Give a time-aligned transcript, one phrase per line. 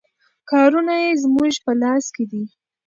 [0.49, 2.43] کارونه یې زموږ په لاس کې دي.